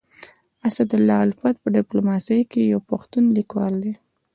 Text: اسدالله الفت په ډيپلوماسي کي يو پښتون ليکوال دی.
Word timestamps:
اسدالله 0.69 1.17
الفت 1.27 1.55
په 1.63 1.67
ډيپلوماسي 1.77 2.39
کي 2.51 2.61
يو 2.73 2.79
پښتون 2.89 3.23
ليکوال 3.37 3.73
دی. 3.83 3.93